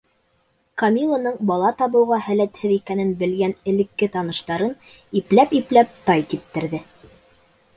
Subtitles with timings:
[0.81, 4.75] Камилланың бала табыуға һәләтһеҙ икәнен белгән элекке таныштарын
[5.21, 6.83] ипләп-ипләп тай типтерҙе.